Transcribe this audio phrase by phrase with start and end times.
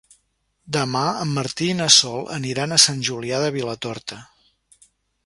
[0.77, 4.19] Demà en Martí i na Sol aniran a Sant Julià de Vilatorta.